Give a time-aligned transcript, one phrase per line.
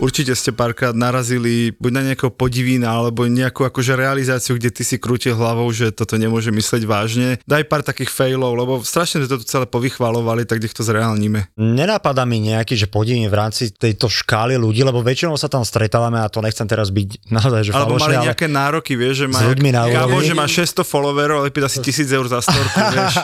[0.00, 4.96] Určite ste párkrát narazili buď na nejakého podivína, alebo nejakú akože realizáciu, kde ty si
[4.96, 7.28] krútil hlavou, že toto nemôže mysleť vážne.
[7.44, 11.52] Daj pár takých failov, lebo strašne to celé povychvalovali, tak nech to zreálnime.
[11.60, 16.16] Nenapadá mi nejaký, že podivín v rámci tejto škály ľudí, lebo väčšinou sa tam stretávame
[16.16, 19.44] a to nechcem teraz byť naozaj, že Alebo falošné, mali nejaké nároky, vieš, že má,
[19.44, 20.24] ľuďmi na úrovni.
[20.24, 23.20] že má 600 followerov, ale pýta si 1000 eur za storku, vieš.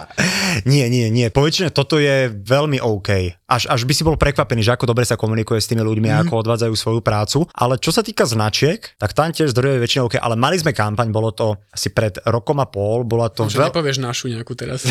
[0.68, 1.32] nie, nie, nie.
[1.32, 3.33] Poväčšine toto je veľmi OK.
[3.48, 6.18] Až, až by si bol prekvapený, že ako dobre sa komunikuje s tými ľuďmi, mm.
[6.27, 7.39] ako odvádzajú svoju prácu.
[7.55, 10.19] Ale čo sa týka značiek, tak tam tiež zdroje väčšinou OK.
[10.19, 13.47] Ale mali sme kampaň, bolo to asi pred rokom a pol, bola to...
[13.47, 14.83] Že nepovieš našu nejakú teraz.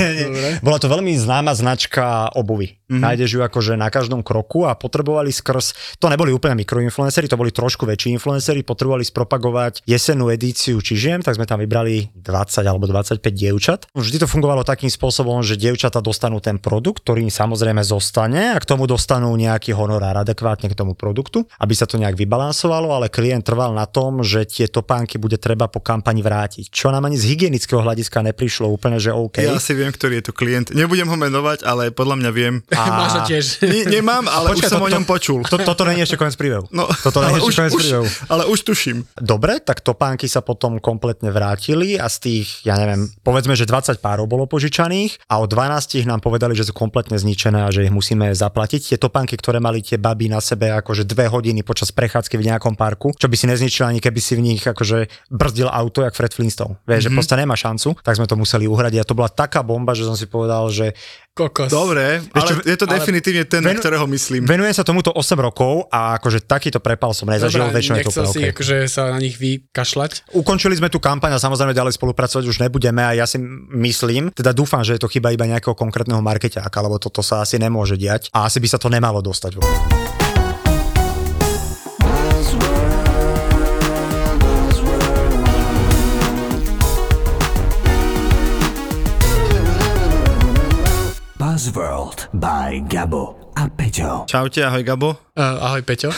[0.66, 2.80] Bola to veľmi známa značka obuvy.
[2.90, 3.02] Mm-hmm.
[3.02, 7.54] Nájdeš ju akože na každom kroku a potrebovali skrz, to neboli úplne mikroinfluencery, to boli
[7.54, 13.22] trošku väčší influencery, potrebovali spropagovať jesennú edíciu Čižiem, tak sme tam vybrali 20 alebo 25
[13.22, 13.86] dievčat.
[13.94, 18.58] Vždy to fungovalo takým spôsobom, že dievčata dostanú ten produkt, ktorý im samozrejme zostane a
[18.58, 23.12] k tomu dostanú nejaký honorár adekvátne k tomu produktu, aby sa to nejak vybalansovalo, ale
[23.12, 26.70] klient trval na tom, že tie topánky bude treba po kampani vrátiť.
[26.70, 29.42] Čo nám ani z hygienického hľadiska neprišlo úplne, že OK.
[29.42, 30.70] Ja si viem, ktorý je to klient.
[30.70, 32.54] Nebudem ho menovať, ale podľa mňa viem.
[32.72, 32.82] A...
[33.00, 33.44] Máš ho tiež.
[33.64, 35.40] Ne, nemám, ale Počkaj, už som to, o ňom počul.
[35.48, 36.64] To, toto nie je ešte koniec príbehu.
[36.70, 38.06] No, toto nie je ešte koniec už, príbehu.
[38.28, 38.98] Ale už tuším.
[39.18, 43.98] Dobre, tak topánky sa potom kompletne vrátili a z tých, ja neviem, povedzme, že 20
[43.98, 47.94] párov bolo požičaných a o 12 nám povedali, že sú kompletne zničené a že ich
[47.94, 48.94] musíme zaplatiť.
[48.94, 52.74] Tie topánky, ktoré mali tie baby na sebe akože dve hodiny počas prechádzky v nejakom
[52.74, 56.32] parku, čo by si nezničil ani keby si v nich akože brzdil auto, jak Fred
[56.32, 56.78] Flintstone.
[56.84, 57.02] Vieš, mm-hmm.
[57.06, 60.06] že proste nemá šancu, tak sme to museli uhradiť a to bola taká bomba, že
[60.06, 60.92] som si povedal, že
[61.30, 61.70] Kokos.
[61.70, 64.44] Dobre, ale čo, je to definitívne ten, venu, na ktorého myslím.
[64.44, 68.42] Venujem sa tomuto 8 rokov a akože takýto prepal som nezažil, väčšinou je to si
[68.42, 68.50] okay.
[68.50, 70.34] akože sa na nich vykašľať.
[70.34, 73.38] Ukončili sme tú kampaň a samozrejme ďalej spolupracovať už nebudeme a ja si
[73.72, 77.62] myslím, teda dúfam, že je to chyba iba nejakého konkrétneho markeťáka, lebo toto sa asi
[77.62, 79.62] nemôže diať a asi by sa to nemalo dostať
[91.70, 94.26] Buzzworld by Gabo a Peťo.
[94.26, 95.14] Čaute, ahoj Gabo.
[95.38, 96.10] Uh, ahoj Peťo.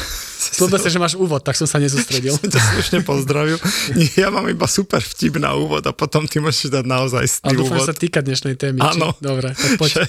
[0.57, 2.33] Slúbil sa, že máš úvod, tak som sa nezústredil.
[2.41, 3.61] som ťa slušne pozdravil.
[4.17, 7.77] Ja mám iba super vtip na úvod a potom ty môžeš dať naozaj Ale dúfam,
[7.77, 7.85] úvod.
[7.85, 8.81] že sa týka dnešnej témy.
[8.81, 9.13] Áno.
[9.13, 9.21] Či...
[9.21, 9.93] Dobre, tak poď.
[9.93, 10.05] Že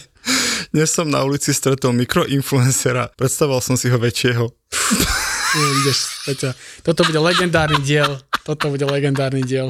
[0.72, 3.12] dnes som na ulici stretol mikroinfluencera.
[3.20, 4.48] Predstavoval som si ho väčšieho.
[5.84, 6.56] Ideš, Peťo.
[6.88, 8.16] Toto bude legendárny diel.
[8.48, 9.68] Toto bude legendárny diel.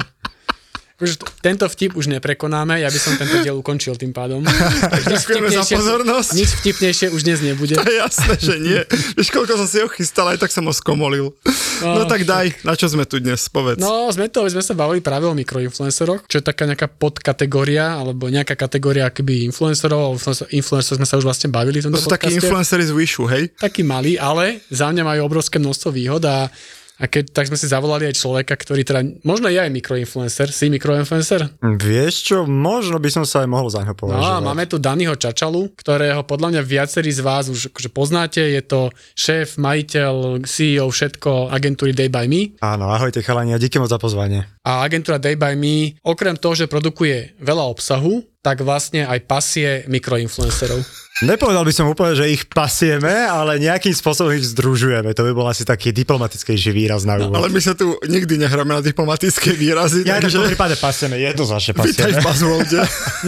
[1.02, 4.46] Už tento vtip už neprekonáme, ja by som tento diel ukončil tým pádom.
[5.10, 6.30] Ďakujeme za pozornosť.
[6.38, 7.74] Nič vtipnejšie už dnes nebude.
[7.74, 8.78] To je jasné, že nie.
[9.18, 11.34] Vieš, koľko som si ho chystal, aj tak som ho skomolil.
[11.82, 13.82] No, no tak daj, na čo sme tu dnes, povedz.
[13.82, 18.30] No, sme to, sme sa bavili práve o mikroinfluenceroch, čo je taká nejaká podkategória, alebo
[18.30, 20.14] nejaká kategória akoby influencerov,
[20.54, 23.50] influencerov sme sa už vlastne bavili v tomto To sú takí influenceri z Wishu, hej?
[23.58, 26.46] Takí malí, ale za mňa majú obrovské množstvo výhod a
[26.94, 30.70] a keď, tak sme si zavolali aj človeka, ktorý teda, možno je aj mikroinfluencer, si
[30.70, 31.58] mikroinfluencer?
[31.58, 34.22] Vieš čo, možno by som sa aj mohol za ňo považovať.
[34.22, 38.42] No a máme tu Daniho Čačalu, ktorého podľa mňa viacerí z vás už akože poznáte,
[38.46, 42.54] je to šéf, majiteľ, CEO, všetko agentúry Day by Me.
[42.62, 44.46] Áno, ahojte chalani a díky moc za pozvanie.
[44.62, 49.88] A agentúra Day by Me, okrem toho, že produkuje veľa obsahu, tak vlastne aj pasie
[49.88, 50.84] mikroinfluencerov.
[51.22, 55.14] Nepovedal by som úplne, že ich pasieme, ale nejakým spôsobom ich združujeme.
[55.14, 57.38] To by bol asi taký diplomatickejší výraz na úvod.
[57.38, 60.02] No, ale my sa tu nikdy nehráme na diplomatické výrazy.
[60.02, 60.42] Ja takže...
[60.42, 61.94] v prípade pasieme, jednoznačne pasieme.
[61.94, 62.80] Vítaj v Buzzworlde.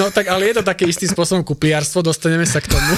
[0.03, 2.91] No tak ale je to také istým spôsobom kupliarstvo, dostaneme sa k tomu.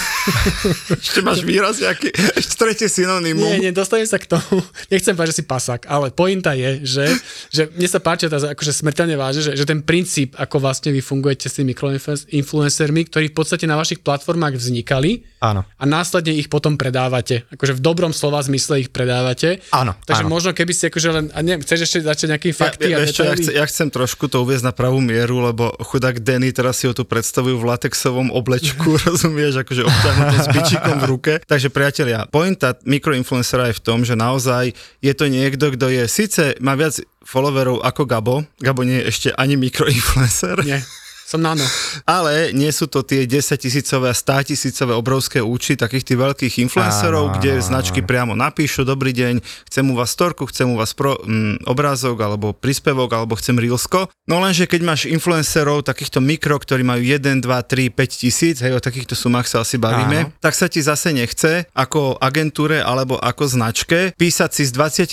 [1.05, 2.09] Ešte máš výraz nejaký,
[2.41, 3.61] ešte tretie synonymum.
[3.61, 4.65] Nie, nie, dostaneme sa k tomu.
[4.89, 7.07] Nechcem povedať, že si pasák, ale pointa je, že,
[7.53, 11.05] že mne sa páči tá akože smrteľne vážne, že, že ten princíp, ako vlastne vy
[11.05, 11.77] fungujete s tými
[12.09, 15.65] mikroinfluencermi, ktorí v podstate na vašich platformách vznikali Áno.
[15.65, 17.45] a následne ich potom predávate.
[17.53, 19.61] Akože v dobrom slova zmysle ich predávate.
[19.75, 19.93] Áno.
[20.09, 20.33] Takže áno.
[20.33, 23.21] možno keby si akože len, a neviem, chceš ešte začať nejaké fakty ja, a vieš
[23.21, 26.81] čo, ja, chcem, ja chcem trošku to uviezť na pravú mieru, lebo chudák Denny teraz
[26.81, 31.33] si ho tu predstavujú v latexovom oblečku, rozumieš, akože obťahnuté s bičikom v ruke.
[31.45, 34.73] Takže priatelia, pointa mikroinfluencera je v tom, že naozaj
[35.05, 36.97] je to niekto, kto je, síce má viac
[37.29, 40.65] followerov ako Gabo, Gabo nie je ešte ani mikroinfluencer.
[40.65, 40.81] Nie.
[41.29, 41.61] som nano.
[42.09, 46.55] Ale nie sú to tie 10 tisícové a 100 tisícové obrovské účty takých tých veľkých
[46.65, 50.81] influencerov, Áno, kde áno, značky priamo napíšu, dobrý deň, chcem u vás storku, chcem u
[50.81, 54.09] vás pro, mm, obrázok alebo príspevok, alebo chcem reelsko.
[54.25, 58.73] No lenže keď máš influencerov, takýchto mikro, ktorí majú 1, 2, 3, 5 tisíc, hej,
[58.73, 60.33] o takýchto sumách sa asi bavíme, Áno.
[60.41, 65.13] tak sa ti zase nechce ako agentúre alebo ako značke písať si s 25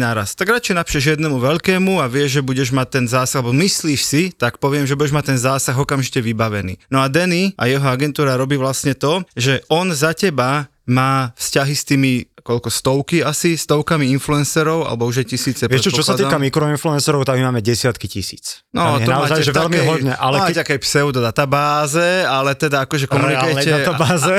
[0.00, 0.32] naraz.
[0.32, 4.22] Tak radšej napíšeš jednému veľkému a vieš, že budeš mať ten zásah, alebo myslíš si,
[4.32, 6.78] tak poviem, že budeš mať ten zásah okamžite vybavený.
[6.88, 11.74] No a Danny a jeho agentúra robí vlastne to, že on za teba má vzťahy
[11.74, 12.12] s tými
[12.42, 15.62] koľko stovky asi, stovkami influencerov, alebo už je tisíce.
[15.64, 18.66] Vieš čo, čo sa týka mikroinfluencerov, tak my máme desiatky tisíc.
[18.74, 20.58] No, Tam je to naozaj, máte že veľmi takej, hodne, ale máte keď...
[20.66, 23.70] také pseudodatabáze, ale teda akože komunikujete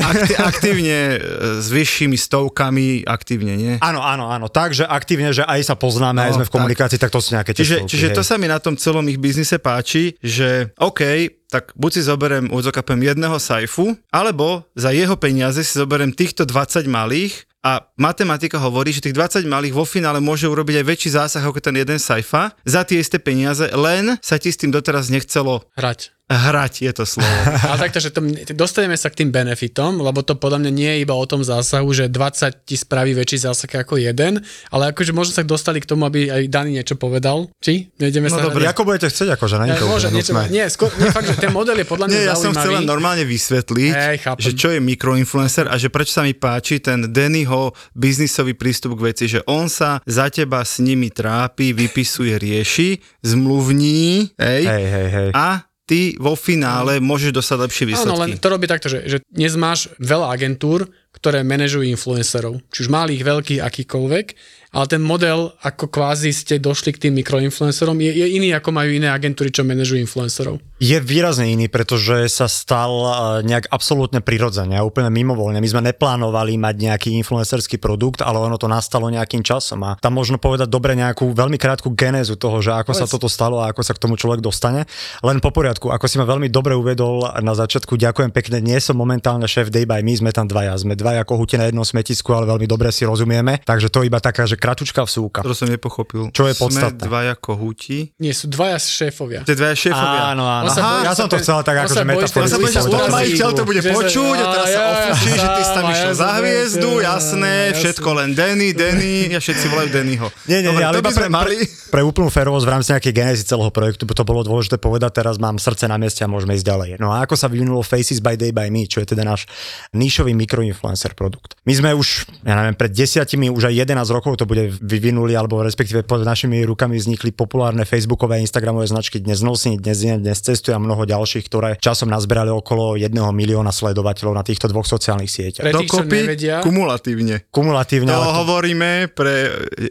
[0.03, 1.17] akti- aktívne e,
[1.59, 3.73] s vyššími stovkami, aktívne, nie?
[3.79, 4.47] Áno, áno, áno.
[4.47, 6.55] Takže aktívne, že aj sa poznáme, No, aj sme v tak.
[6.59, 8.15] komunikácii, tak to sú nejaké tie Čiže, stovky, čiže hej.
[8.15, 11.01] to sa mi na tom celom ich biznise páči, že OK,
[11.47, 16.85] tak buď si zoberiem, udzokapem jedného sajfu, alebo za jeho peniaze si zoberiem týchto 20
[16.89, 21.43] malých a matematika hovorí, že tých 20 malých vo finále môže urobiť aj väčší zásah
[21.43, 25.63] ako ten jeden sajfa za tie isté peniaze, len sa ti s tým doteraz nechcelo
[25.79, 26.11] Hrať.
[26.35, 27.37] Hrať, je to slovo.
[27.69, 28.19] Ale takto, že to,
[28.53, 31.89] dostaneme sa k tým benefitom, lebo to podľa mňa nie je iba o tom zásahu,
[31.93, 36.05] že 20 ti spraví väčší zásah ako jeden, ale akože možno sa dostali k tomu,
[36.09, 37.49] aby aj Dani niečo povedal.
[37.61, 37.93] Či?
[37.97, 38.65] Nejdeme No sa dobre.
[38.65, 41.77] Ako budete chcieť, akože Ja, to môže, niečo, nie, skôr, nie, fakt, že ten model
[41.79, 44.41] je podľa mňa Nie, ja som chcel len normálne vysvetliť, chápem.
[44.41, 49.13] že čo je mikroinfluencer a že prečo sa mi páči ten Dannyho biznisový prístup k
[49.13, 55.07] veci, že on sa za teba s nimi trápi, vypisuje, rieši, zmluvní, hej, Hej, hej,
[55.11, 55.29] hej.
[55.35, 58.41] a ty vo finále môžeš dostať lepšie Áno, len výsledky.
[58.41, 62.63] to robí takto, že, že dnes máš veľa agentúr, ktoré manažujú influencerov.
[62.71, 64.25] Či už malých, veľkých, akýkoľvek.
[64.73, 68.89] Ale ten model, ako kvázi ste došli k tým mikroinfluencerom, je, je iný, ako majú
[68.89, 70.57] iné agentúry, čo manažujú influencerov.
[70.81, 73.13] Je výrazne iný, pretože sa stal eh,
[73.45, 75.61] nejak absolútne prirodzene a úplne mimovoľne.
[75.61, 79.85] My sme neplánovali mať nejaký influencerský produkt, ale ono to nastalo nejakým časom.
[79.85, 83.13] A tam možno povedať dobre nejakú veľmi krátku genézu toho, že ako sa Povedz.
[83.13, 84.89] toto stalo a ako sa k tomu človek dostane.
[85.21, 88.57] Len po poriadku, ako si ma veľmi dobre uvedol na začiatku, ďakujem pekne.
[88.57, 90.81] Nie som momentálne šéf Day by Me, sme tam dvaja.
[90.81, 93.61] Sme dvaja kohúti na jednom smetisku, ale veľmi dobre si rozumieme.
[93.61, 95.43] Takže to iba taká, že kratučká vsúka.
[95.43, 96.31] To som nepochopil.
[96.31, 97.03] Čo je Sme podstatné?
[97.03, 98.15] dvaja kohúti.
[98.15, 99.43] Nie, sú dvaja šéfovia.
[99.43, 100.31] Tie dvaja šéfovia.
[100.31, 100.71] Áno, áno.
[100.71, 102.55] Sa bojí, ja že som to chcel tak akože bojí, že metaforicky.
[102.55, 103.11] bude, že Zvyšok svoj zrazí.
[103.13, 106.07] majiteľ to bude Že počuť a teraz sa ja ofučí, že ty si tam išiel
[106.07, 110.27] ja za som hviezdu, jasné, všetko len Danny, Danny, ja všetci volajú Dannyho.
[110.45, 111.55] Nie, nie, Dobre, nie, ale to by sme pre, mali.
[111.89, 115.35] pre úplnú férovosť v rámci nejakej genézy celého projektu, by to bolo dôležité povedať, teraz
[115.35, 116.89] mám srdce na mieste a môžeme ísť ďalej.
[116.97, 119.43] No a ako sa vyvinulo Faces by Day by Me, čo je teda náš
[119.91, 121.59] nišový mikroinfluencer produkt.
[121.63, 122.07] My sme už,
[122.41, 126.61] ja neviem, pred desiatimi, už aj 11 rokov to bude vyvinuli, alebo respektíve pod našimi
[126.61, 131.09] rukami vznikli populárne facebookové a instagramové značky Dnes nosím, dnes jem, dnes cestujem a mnoho
[131.09, 135.65] ďalších, ktoré časom nazberali okolo 1 milióna sledovateľov na týchto dvoch sociálnych sieťach.
[135.65, 137.35] Pre tých, Dokopy nevedia, kumulatívne.
[137.49, 139.33] Kumulatívne, To ale to- hovoríme pre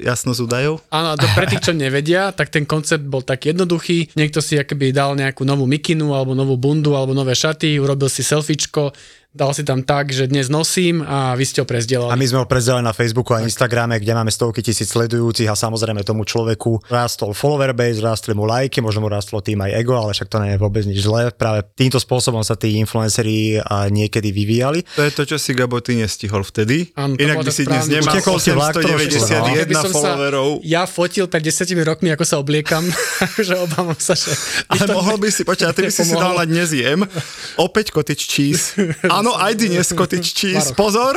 [0.06, 0.74] jasnosť údajov.
[0.94, 4.14] Áno, to pre tých, čo nevedia, tak ten koncept bol tak jednoduchý.
[4.14, 8.22] Niekto si akoby dal nejakú novú mikinu, alebo novú bundu, alebo nové šaty, urobil si
[8.22, 8.94] selfiečko,
[9.32, 12.12] dal si tam tak, že dnes nosím a vy ste ho A prezdielali.
[12.12, 16.05] my sme ho prezdelili na Facebooku a Instagrame, kde máme stovky tisíc sledujúcich a samozrejme
[16.05, 20.12] tomu človeku rástol follower base, rástli mu lajky, možno mu rástlo tým aj ego, ale
[20.12, 21.32] však to nie je vôbec nič zlé.
[21.32, 24.84] Práve týmto spôsobom sa tí influenceri a, niekedy vyvíjali.
[25.01, 26.93] To je to, čo si Gabo ty nestihol vtedy.
[26.93, 29.01] To Inak by si dnes nemal Utekol si vlak trošku, no.
[29.01, 30.48] 891 Keby som sa followerov.
[30.60, 32.84] ja fotil pred desiatimi rokmi, ako sa obliekam,
[33.48, 34.29] že obávam sa, že...
[34.69, 37.01] Ale mohol by si, počkaj, a ty by si si dal na dnes jem.
[37.56, 38.77] Opäť cottage cheese.
[39.22, 39.86] Áno, aj dnes.
[40.67, 40.74] Vároch.
[40.74, 41.14] Pozor,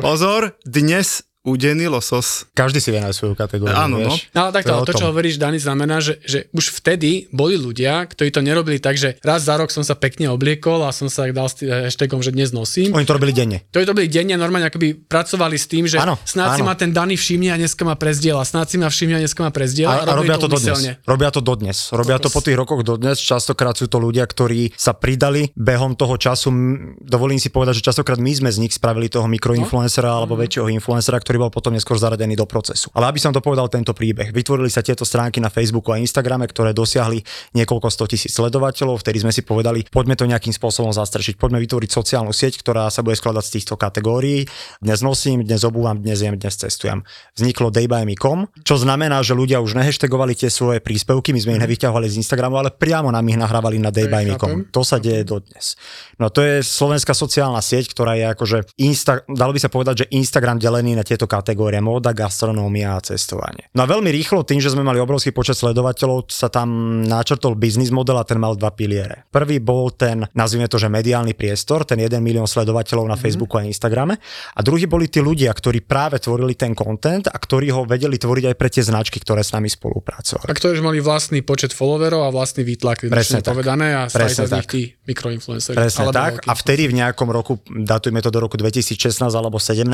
[0.00, 2.44] pozor, dnes udený losos.
[2.52, 3.72] Každý si vie nájsť svoju kategóriu.
[3.72, 4.12] Áno, no.
[4.12, 4.28] vieš.
[4.36, 8.04] No ale takto, To to, čo hovoríš, Dani, znamená, že, že už vtedy boli ľudia,
[8.04, 11.24] ktorí to nerobili tak, že raz za rok som sa pekne obliekol a som sa
[11.32, 12.92] dal s tým hashtagom, že dnes nosím.
[12.92, 13.64] Oni to robili denne.
[13.72, 16.68] Ktorí to boli denne normálne akoby pracovali s tým, že Áno, snáď si áno.
[16.68, 19.48] ma ten Dani všimne a dneska ma prezdiela, snáď si ma všimne a dneska ma
[19.48, 21.00] prezdiela A, a robia to dodnes.
[21.08, 21.78] Robia to dodnes.
[21.88, 23.16] Robia to po tých rokoch dodnes.
[23.16, 26.52] Častokrát sú to ľudia, ktorí sa pridali behom toho času.
[27.00, 31.16] Dovolím si povedať, že častokrát my sme z nich spravili toho mikroinfluencera alebo väčšieho influencera,
[31.30, 32.90] ktorý bol potom neskôr zaradený do procesu.
[32.90, 34.34] Ale aby som to povedal tento príbeh.
[34.34, 37.22] Vytvorili sa tieto stránky na Facebooku a Instagrame, ktoré dosiahli
[37.54, 41.90] niekoľko sto tisíc sledovateľov, vtedy sme si povedali, poďme to nejakým spôsobom zastrešiť, poďme vytvoriť
[41.90, 44.50] sociálnu sieť, ktorá sa bude skladať z týchto kategórií.
[44.82, 47.06] Dnes nosím, dnes obúvam, dnes jem, dnes cestujem.
[47.38, 52.10] Vzniklo daybuyme.com, čo znamená, že ľudia už nehashtagovali tie svoje príspevky, my sme ich nevyťahovali
[52.10, 54.66] z Instagramu, ale priamo nám ich nahrávali na daybuyme.com.
[54.66, 54.74] chápem.
[54.74, 55.78] To sa deje dodnes.
[56.18, 60.10] No to je slovenská sociálna sieť, ktorá je akože, Insta, dalo by sa povedať, že
[60.12, 63.68] Instagram delený na tieto tieto kategórie móda, gastronómia a cestovanie.
[63.76, 67.92] No a veľmi rýchlo tým, že sme mali obrovský počet sledovateľov, sa tam načrtol biznis
[67.92, 69.28] model a ten mal dva piliere.
[69.28, 73.20] Prvý bol ten, nazvime to, že mediálny priestor, ten 1 milión sledovateľov na mm-hmm.
[73.20, 74.16] Facebooku a Instagrame.
[74.56, 78.44] A druhý boli tí ľudia, ktorí práve tvorili ten content a ktorí ho vedeli tvoriť
[78.48, 80.48] aj pre tie značky, ktoré s nami spolupracovali.
[80.48, 83.52] A ktorí mali vlastný počet followerov a vlastný výtlak, Presne tak.
[83.52, 85.76] povedané a stali sa z nich tí mikroinfluenceri.
[85.76, 86.48] Presne tak.
[86.48, 89.84] A vtedy v nejakom roku, datujme to do roku 2016 alebo 17,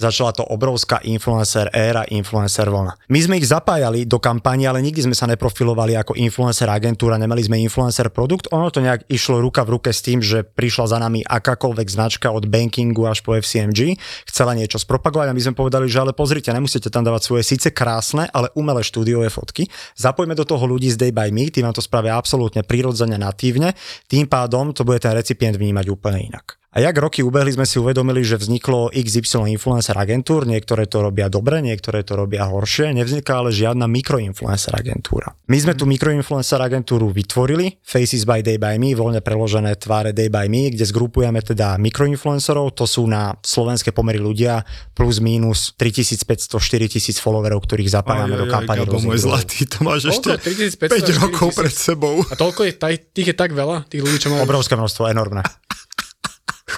[0.00, 2.96] začala to obrovská influencer éra, influencer vlna.
[3.12, 7.44] My sme ich zapájali do kampani, ale nikdy sme sa neprofilovali ako influencer agentúra, nemali
[7.44, 8.48] sme influencer produkt.
[8.56, 12.32] Ono to nejak išlo ruka v ruke s tým, že prišla za nami akákoľvek značka
[12.32, 16.48] od bankingu až po FCMG, chcela niečo spropagovať a my sme povedali, že ale pozrite,
[16.50, 19.68] nemusíte tam dávať svoje síce krásne, ale umelé štúdiové fotky.
[19.94, 23.76] Zapojme do toho ľudí z Day by Me, tým vám to spravia absolútne prirodzene, natívne,
[24.08, 26.56] tým pádom to bude ten recipient vnímať úplne inak.
[26.76, 31.32] A jak roky ubehli, sme si uvedomili, že vzniklo XY influencer agentúr, niektoré to robia
[31.32, 35.32] dobre, niektoré to robia horšie, nevzniká ale žiadna mikroinfluencer agentúra.
[35.48, 40.28] My sme tú mikroinfluencer agentúru vytvorili, Faces by Day by Me, voľne preložené tváre Day
[40.28, 44.60] by Me, kde zgrupujeme teda mikroinfluencerov, to sú na slovenské pomery ľudia
[44.92, 48.84] plus minus 3500-4000 followerov, ktorých zapájame aj, do kampane.
[48.84, 50.36] Gabo, môj zlatý, to máš ešte
[50.76, 52.20] 5 rokov pred sebou.
[52.28, 52.76] A toľko je,
[53.16, 54.44] tých je tak veľa, tých ľudí, čo majú...
[54.44, 55.40] Obrovské množstvo, enormné.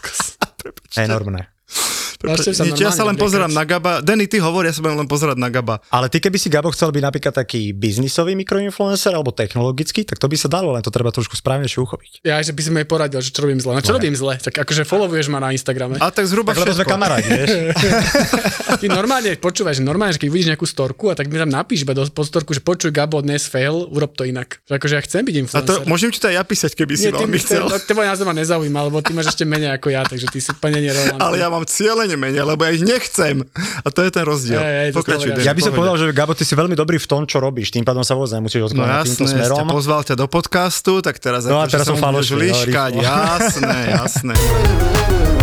[0.97, 1.49] Enormné.
[2.19, 4.03] Nič, ja sa len pozerám na Gaba.
[4.03, 5.79] Denny, ty hovor, ja sa budem len pozerať na Gaba.
[5.95, 10.27] Ale ty keby si Gabo chcel byť napríklad taký biznisový mikroinfluencer alebo technologický, tak to
[10.27, 12.27] by sa dalo, len to treba trošku správne uchopiť.
[12.27, 13.79] Ja, že by si mi poradil, že čo robím zle.
[13.79, 14.35] No čo no, robím zle?
[14.35, 16.03] Tak akože followuješ ma na Instagrame.
[16.03, 17.51] A tak zhruba tak, lebo sme kamaráti, vieš.
[18.83, 21.87] ty normálne počúvaš, že normálne, že keď vidíš nejakú storku a tak mi tam napíš
[21.87, 24.59] iba do storku, že počuj Gabo dnes fail, urob to inak.
[24.67, 25.63] Že akože ja chcem byť influencer.
[25.63, 27.71] A to môžem ti to aj ja písať, keby si veľmi chcel.
[27.87, 30.89] Teba názor ma nezaujíma, lebo ty máš ešte menej ako ja, takže ty si úplne
[31.25, 31.65] Ale ja mám
[32.09, 33.45] cieľene menej, lebo ja ich nechcem.
[33.85, 34.57] A to je ten rozdiel.
[34.57, 37.29] Hey, hey, Pokračuj, ja by som povedal, že Gabo, ty si veľmi dobrý v tom,
[37.29, 39.59] čo robíš, tým pádom sa vôbec nemusíš odkladať no, týmto smerom.
[39.61, 42.49] Jasné, pozval ťa do podcastu, tak teraz, no, a teraz som falošný.
[42.49, 44.35] Liškať, jasné, jasné.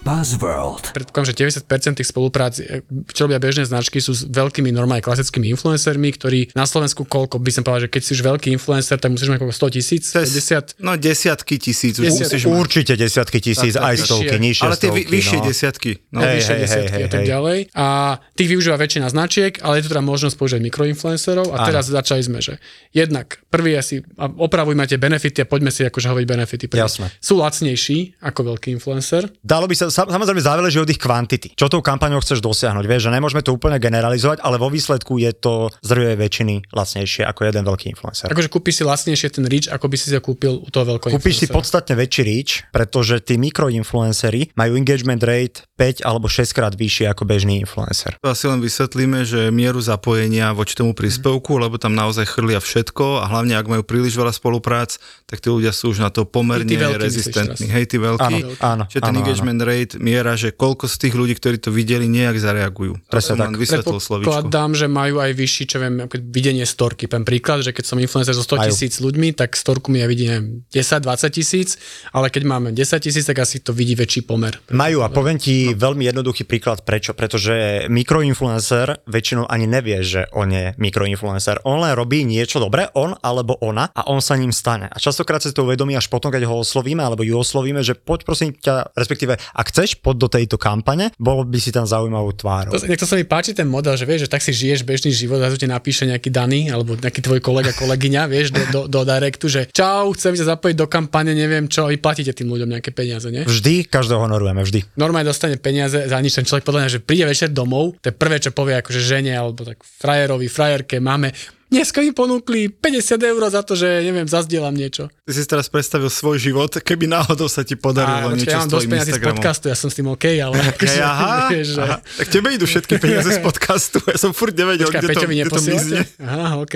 [0.00, 0.96] Buzzworld.
[0.96, 2.80] Predpokladám, že 90% tých spoluprác, e,
[3.12, 7.50] čo robia bežné značky, sú s veľkými normálne klasickými influencermi, ktorí na Slovensku koľko by
[7.52, 10.80] som povedal, že keď si už veľký influencer, tak musíš mať 100 tisíc, 50?
[10.80, 12.00] No desiatky tisíc.
[12.00, 12.56] Už musíš mať.
[12.56, 15.44] Určite desiatky tisíc, tak, aj stovky, nižšie Ale tie vyššie no.
[15.44, 15.90] desiatky.
[16.16, 17.28] No, hey, vyššie hey, desiatky hey, a tak hey.
[17.28, 17.58] ďalej.
[17.76, 17.86] A
[18.32, 22.00] tých využíva väčšina značiek, ale je tu teda možnosť použiť mikroinfluencerov a teraz Áno.
[22.00, 22.56] začali sme, že
[22.96, 26.64] jednak prvý asi, opravujme tie benefity a poďme si akože hovoriť benefity.
[26.72, 27.12] Jasné.
[27.20, 29.28] Sú lacnejší ako veľký influencer.
[29.44, 31.52] Dalo by sa, samozrejme záleží od ich kvantity.
[31.58, 32.84] Čo tou kampaňou chceš dosiahnuť?
[32.86, 37.26] Vieš, že nemôžeme to úplne generalizovať, ale vo výsledku je to z druhej väčšiny lacnejšie
[37.26, 38.30] ako jeden veľký influencer.
[38.30, 41.44] Akože kúpiš si lacnejšie ten reach, ako by si si kúpil u toho veľkého Kúpiš
[41.44, 47.08] si podstatne väčší reach, pretože tí mikroinfluencery majú engagement rate 5 alebo 6 krát vyššie
[47.08, 48.20] ako bežný influencer.
[48.20, 51.60] Asi len vysvetlíme, že mieru zapojenia voči tomu príspevku, mm.
[51.64, 55.72] lebo tam naozaj chrlia všetko a hlavne ak majú príliš veľa spoluprác, tak tí ľudia
[55.72, 56.68] sú už na to pomerne
[57.00, 57.72] rezistentní.
[57.72, 58.36] Hej, tí veľkí.
[58.44, 59.68] Áno, áno, Čiže ten áno, engagement áno.
[59.72, 62.98] rate miera, že koľko z tých ľudí, ktorí to videli, nejak zareagujú.
[63.06, 63.54] Presne tak.
[63.56, 67.06] Predpokladám, že majú aj vyšší, čo viem, videnie storky.
[67.06, 70.26] Pen príklad, že keď som influencer so 100 tisíc ľuďmi, tak storku mi ja vidí
[70.72, 71.80] 10-20 tisíc,
[72.12, 74.58] ale keď máme 10 tisíc, tak asi to vidí väčší pomer.
[74.72, 75.78] Majú a poviem ti no.
[75.78, 77.12] veľmi jednoduchý príklad prečo.
[77.14, 81.62] Pretože mikroinfluencer väčšinou ani nevie, že on je mikroinfluencer.
[81.68, 84.88] On len robí niečo dobré, on alebo ona a on sa ním stane.
[84.90, 88.26] A častokrát sa to uvedomí až potom, keď ho oslovíme alebo ju oslovíme, že poď
[88.26, 92.74] prosím ťa, respektíve ak chceš, poď do tejto kampane, bolo by si tam zaujímavú tvár.
[92.74, 95.38] To, to sa mi páči ten model, že vieš, že tak si žiješ bežný život
[95.38, 99.46] a ti napíše nejaký daný alebo nejaký tvoj kolega, kolegyňa, vieš, do, do, do directu,
[99.46, 103.30] že čau, chcem sa zapojiť do kampane, neviem čo, vy platíte tým ľuďom nejaké peniaze,
[103.30, 103.46] nie?
[103.46, 104.98] Vždy, každého honorujeme, vždy.
[104.98, 108.14] Normálne dostane peniaze za nič ten človek podľa mňa, že príde večer domov, to je
[108.16, 111.30] prvé, čo povie akože žene alebo tak frajerovi, frajerke, máme
[111.70, 115.06] dneska mi ponúkli 50 eur za to, že neviem, zazdielam niečo.
[115.22, 118.74] Ty si teraz predstavil svoj život, keby náhodou sa ti podarilo Á, niečo ja mám
[118.74, 120.58] dosť peniazy z podcastu, ja som s tým OK, ale...
[120.80, 121.82] Okay, aha, vieš, že...
[121.82, 125.26] aha, tak tebe idú všetky peniaze z podcastu, ja som furt nevedel, Počkaj, kde, to,
[125.30, 125.98] kde to mizne.
[126.18, 126.74] Aha, OK.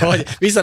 [0.00, 0.62] Pohode, vy sa,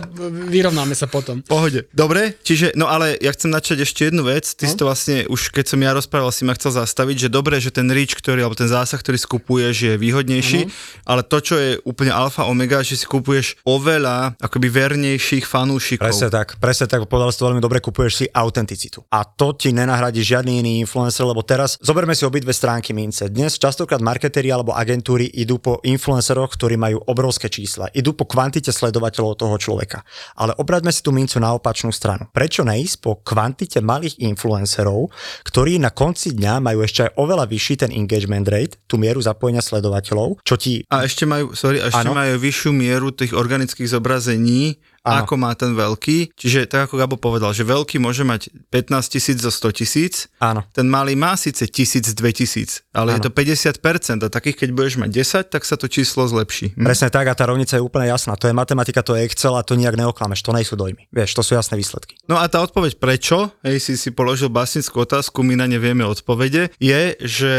[0.49, 1.45] vyrovnáme sa potom.
[1.45, 4.69] Pohode, dobre, čiže, no ale ja chcem načať ešte jednu vec, ty no?
[4.73, 7.69] si to vlastne, už keď som ja rozprával, si ma chcel zastaviť, že dobre, že
[7.69, 11.03] ten reach, ktorý, alebo ten zásah, ktorý skupuješ, je výhodnejší, uh-huh.
[11.05, 16.07] ale to, čo je úplne alfa omega, že si kúp kupuješ oveľa akoby vernejších fanúšikov.
[16.07, 19.03] Presne tak, presne tak, povedal si to veľmi dobre, kupuješ si autenticitu.
[19.11, 23.27] A to ti nenahradí žiadny iný influencer, lebo teraz zoberme si obidve stránky mince.
[23.27, 27.91] Dnes častokrát marketéri alebo agentúry idú po influenceroch, ktorí majú obrovské čísla.
[27.91, 30.07] Idú po kvantite sledovateľov toho človeka.
[30.39, 32.31] Ale obraťme si tú mincu na opačnú stranu.
[32.31, 35.11] Prečo neísť po kvantite malých influencerov,
[35.43, 39.59] ktorí na konci dňa majú ešte aj oveľa vyšší ten engagement rate, tú mieru zapojenia
[39.59, 40.87] sledovateľov, čo ti...
[40.87, 42.15] A ešte majú, sorry, a ešte Áno.
[42.15, 45.23] majú vyššiu mieru tých organických zobrazení, Áno.
[45.23, 46.35] ako má ten veľký.
[46.35, 50.27] Čiže tak ako Gabo povedal, že veľký môže mať 15 tisíc zo 100 tisíc,
[50.75, 53.25] ten malý má síce 1000, 2000, ale je Áno.
[53.25, 55.09] to 50% a takých, keď budeš mať
[55.47, 56.75] 10, tak sa to číslo zlepší.
[56.75, 56.83] Hm?
[56.83, 58.35] Presne tak a tá rovnica je úplne jasná.
[58.35, 61.07] To je matematika, to je Excel a to nijak neoklameš, to nejsú dojmy.
[61.09, 62.19] Vieš, to sú jasné výsledky.
[62.27, 66.03] No a tá odpoveď prečo, hej, si si položil básnickú otázku, my na ne vieme
[66.03, 67.53] odpovede, je, že,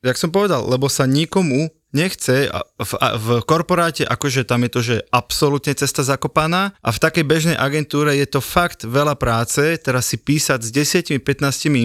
[0.00, 4.96] jak som povedal, lebo sa nikomu nechce v, v korporáte, akože tam je to, že
[5.08, 10.16] absolútne cesta zakopaná a v takej bežnej agentúre je to fakt veľa práce, teraz si
[10.16, 11.16] písať s 10-15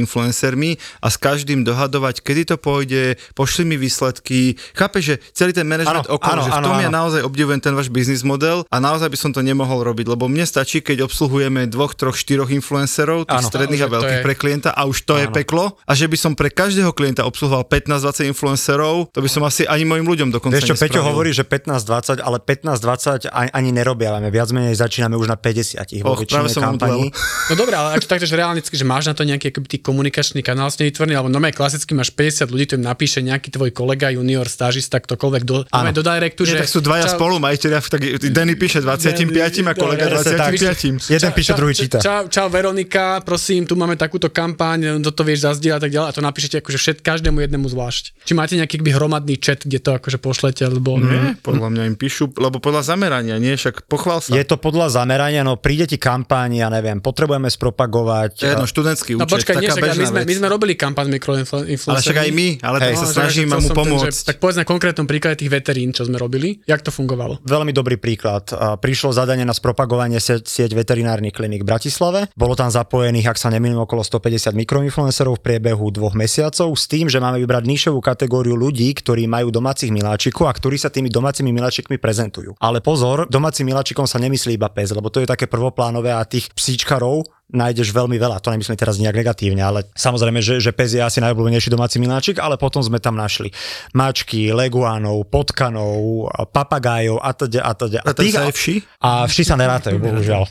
[0.04, 4.60] influencermi a s každým dohadovať, kedy to pôjde, pošli mi výsledky.
[4.74, 6.98] Chápe, že celý ten management okolo, že v tom ja áno.
[7.00, 10.44] naozaj obdivujem ten váš biznis model a naozaj by som to nemohol robiť, lebo mne
[10.44, 13.50] stačí, keď obsluhujeme dvoch, troch, štyroch influencerov, tých Áno.
[13.50, 15.36] stredných a A veľkých je- pre klienta a už to je Áno.
[15.36, 15.66] peklo.
[15.88, 19.86] A že by som pre každého klienta obsluhoval 15-20 influencerov, to by som asi ani
[19.94, 24.34] mojim ľuďom dokonca Vieš čo, Peťo hovorí, že 15-20, ale 15-20 ani, ani nerobiavame.
[24.34, 26.74] Viac menej začíname už na 50 vo Och, väčšine práve som.
[27.50, 30.80] No dobré, ale ak to takto, že máš na to nejaký akoby, komunikačný kanál s
[30.80, 34.98] vytvorený, alebo normálne klasicky máš 50 ľudí, to im napíše nejaký tvoj kolega, junior, stážista,
[34.98, 36.66] ktokoľvek do, do directu, Nie, že...
[36.66, 39.28] tak sú dvaja čau- spolu majiteľia, tak Danny píše 25
[39.68, 40.56] a kolega Presne tak.
[40.56, 41.12] 25.
[41.12, 41.98] Jeden píše, druhý číta.
[42.00, 46.14] Čau, čau Veronika, prosím, tu máme takúto kampaň, toto vieš zazdieľať a tak ďalej a
[46.16, 48.24] to napíšete akože všet, každému jednému zvlášť.
[48.24, 50.96] Či máte nejaký hromadný chat, kde to akože pošlete, alebo...
[50.96, 54.32] Nie, podľa mňa im píšu, lebo podľa zamerania, nie, však pochvál sa.
[54.32, 58.32] Je to podľa zamerania, no príde ti kampaň, ja neviem, potrebujeme spropagovať.
[58.40, 60.26] Jedno, študentský No účet, počkaj, nie, taká však, my, sme, vec.
[60.26, 61.90] my sme robili kampaň mikroinfluencermi.
[61.90, 62.96] Ale však aj my, ale tak Hej.
[62.96, 64.06] sa No, chcel mu som ten, pomôcť.
[64.06, 67.44] že, tak povedz na konkrétnom príklade tých veterín, čo sme robili, jak to fungovalo.
[67.44, 68.48] Veľmi dobrý príklad.
[68.54, 72.32] Prišlo zadanie na spropagovanie sie- sieť veterinárnych kliník v Bratislave.
[72.34, 77.08] Bolo tam zapojených, ak sa nemýlim, okolo 150 mikroinfluencerov v priebehu dvoch mesiacov s tým,
[77.08, 81.50] že máme vybrať nišovú kategóriu ľudí, ktorí majú domácich miláčikov a ktorí sa tými domácimi
[81.50, 82.54] miláčikmi prezentujú.
[82.62, 86.54] Ale pozor, domácim miláčikom sa nemyslí iba pes, lebo to je také prvoplánové a tých
[86.54, 88.38] psíčkarov nájdeš veľmi veľa.
[88.42, 92.38] To nemyslím teraz nejak negatívne, ale samozrejme, že, že pes je asi najobľúbenejší domáci miláčik,
[92.38, 93.50] ale potom sme tam našli
[93.98, 98.00] mačky, leguánov, potkanov, papagájov a teda a teda.
[98.06, 98.76] A tam sa aj vši?
[99.02, 100.46] A vši sa nerátajú, bohužiaľ.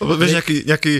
[0.00, 0.92] Lebo Vieš, nejaký, nejaký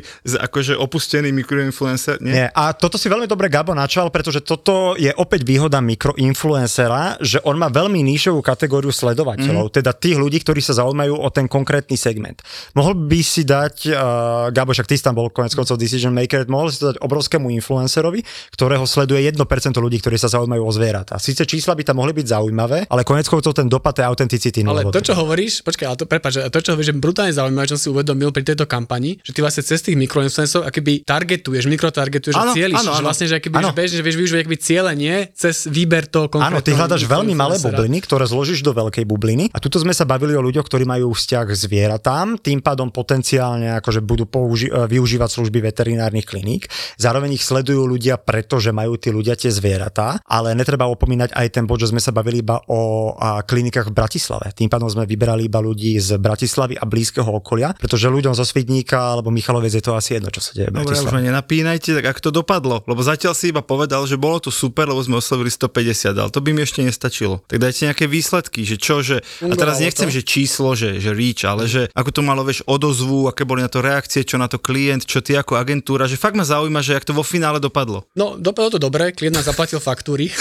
[0.44, 2.36] akože opustený mikroinfluencer, nie?
[2.36, 2.46] Nie.
[2.52, 7.56] A toto si veľmi dobre Gabo načal, pretože toto je opäť výhoda mikroinfluencera, že on
[7.56, 9.74] má veľmi níšovú kategóriu sledovateľov, mm.
[9.80, 12.44] teda tých ľudí, ktorí sa zaujímajú o ten konkrétny segment.
[12.76, 16.44] Mohol by si dať, uh, Gabo, však ty si tam bol konec koncov decision maker,
[16.50, 18.20] mohol si to dať obrovskému influencerovi,
[18.52, 19.40] ktorého sleduje 1%
[19.80, 21.16] ľudí, ktorí sa zaujímajú o zvieratá.
[21.16, 24.90] Síce čísla by tam mohli byť zaujímavé, ale konec koncov ten dopad tej autenticity Ale
[24.90, 27.82] to, čo hovoríš, počkaj, ale to, prepáč, to, čo hovoríš, že brutálne zaujímavé, čo som
[27.86, 28.89] si uvedomil pri tejto kampani,
[29.22, 33.26] že ty vlastne cez tých mikroinfluencov akoby targetuješ, mikrotargetuješ a Áno, cieliš, áno, že vlastne,
[33.30, 36.58] že akoby že vieš, že vieš využívať akoby cielenie cez výber toho konkrétneho.
[36.58, 39.54] Áno, ty hľadaš veľmi malé bubliny, ktoré zložíš do veľkej bubliny.
[39.54, 43.78] A tuto sme sa bavili o ľuďoch, ktorí majú vzťah k zvieratám, tým pádom potenciálne
[43.78, 46.66] akože budú použi- e, využívať služby veterinárnych kliník.
[46.98, 51.64] Zároveň ich sledujú ľudia, pretože majú tí ľudia tie zvieratá, ale netreba opomínať aj ten
[51.68, 54.50] bod, že sme sa bavili iba o a, klinikách v Bratislave.
[54.56, 58.44] Tým pádom sme vyberali iba ľudí z Bratislavy a blízkeho okolia, pretože ľuďom zo
[58.80, 62.16] Svidníka alebo Michalovec je to asi jedno, čo sa deje Dobre, už ma nenapínajte, tak
[62.16, 65.52] ak to dopadlo, lebo zatiaľ si iba povedal, že bolo to super, lebo sme oslovili
[65.52, 67.44] 150, ale to by mi ešte nestačilo.
[67.44, 69.20] Tak dajte nejaké výsledky, že čo, že...
[69.44, 70.14] A teraz nechcem, to?
[70.16, 73.68] že číslo, že, že reach, ale že ako to malo, vieš, odozvu, aké boli na
[73.68, 76.96] to reakcie, čo na to klient, čo ty ako agentúra, že fakt ma zaujíma, že
[76.96, 78.08] jak to vo finále dopadlo.
[78.16, 80.32] No, dopadlo to dobre, klient nám zaplatil faktúry.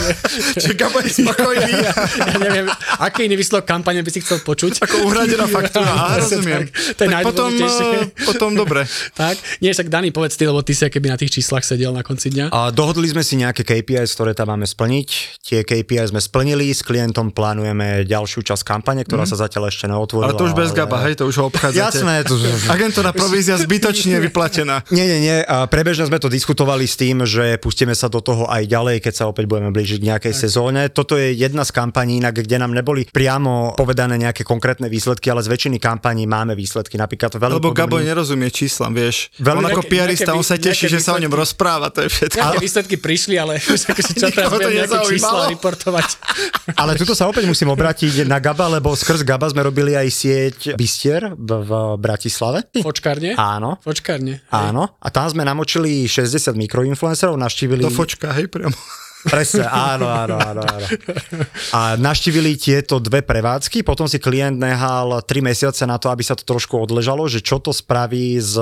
[0.60, 1.72] Čiže Gabo je spokojný.
[1.80, 2.66] ja, ja neviem,
[3.00, 4.84] aký iný výsledok kampane by si chcel počuť.
[4.84, 5.88] Ako uhradená faktúra,
[6.20, 6.62] Presne rozumiem.
[6.68, 6.96] tak.
[6.96, 7.48] To je Tak potom,
[8.28, 8.84] potom dobre.
[9.14, 12.02] tak, nie, však Dani, povedz ty, lebo ty si keby na tých číslach sedel na
[12.02, 12.52] konci dňa.
[12.52, 15.08] A dohodli sme si nejaké KPIs, ktoré tam máme splniť.
[15.42, 20.32] Tie KPIs sme splnili, s klientom plánujeme ďalšiu časť kampane, ktorá sa zatiaľ ešte neotvorila.
[20.32, 22.02] Ale to už bez ale- Gaba, hej, to už ho obchádzate.
[22.02, 22.34] Jasné, to,
[22.74, 24.84] Agentúra provízia zbytočne nevyplatená.
[24.96, 25.38] Nie, nie, nie.
[25.44, 29.12] A prebežne sme to diskutovali s tým, že pustíme sa do toho aj ďalej, keď
[29.12, 30.40] sa opäť budeme blížiť k nejakej tak.
[30.48, 30.88] sezóne.
[30.88, 35.44] Toto je jedna z kampaní, inak, kde nám neboli priamo povedané nejaké konkrétne výsledky, ale
[35.44, 36.96] z väčšiny kampaní máme výsledky.
[36.96, 37.75] Napríklad veľmi Lebo.
[37.76, 39.28] Gabo nerozumie číslam, vieš.
[39.36, 39.62] Veľmi...
[39.62, 42.40] On ako piarista, on sa teší, že sa o ňom rozpráva, to je všetko.
[42.40, 43.60] Nejaké výsledky prišli, ale
[43.92, 46.08] akože čo teraz budem nejaké čísla reportovať.
[46.80, 50.58] Ale tuto sa opäť musím obrátiť na Gaba, lebo skrz Gaba sme robili aj sieť
[50.74, 52.66] Bistier v, v Bratislave.
[52.74, 53.38] Fočkárne?
[53.38, 53.78] Áno.
[53.80, 54.42] Fočkárne.
[54.50, 54.96] Áno.
[54.98, 57.86] A tam sme namočili 60 mikroinfluencerov, naštívili...
[57.86, 58.74] To fočka, hej, priamo.
[59.24, 60.86] Presne, áno, áno, áno, áno.
[61.74, 66.38] A naštívili tieto dve prevádzky, potom si klient nehal 3 mesiace na to, aby sa
[66.38, 68.60] to trošku odležalo, že čo to spraví z,